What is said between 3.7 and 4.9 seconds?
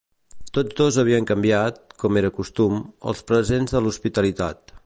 de l'hospitalitat.